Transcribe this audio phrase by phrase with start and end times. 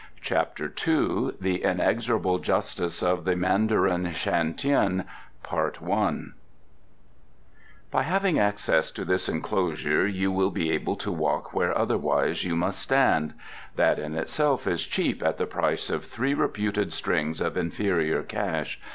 [0.23, 5.03] CHAPTER II The Inexorable Justice of the Mandarin Shan Tien
[7.91, 12.55] "By having access to this enclosure you will be able to walk where otherwise you
[12.55, 13.35] must stand.
[13.75, 18.81] That in itself is cheap at the price of three reputed strings of inferior cash.